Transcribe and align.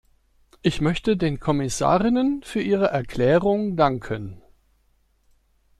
Ich 0.63 0.81
möchte 0.81 1.15
den 1.15 1.39
Kommissarinnen 1.39 2.41
für 2.41 2.59
ihre 2.59 2.87
Erklärung 2.87 3.75
danken. 3.77 4.41